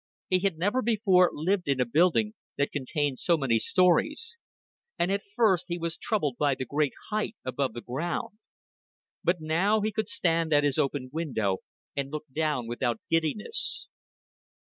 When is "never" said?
0.57-0.81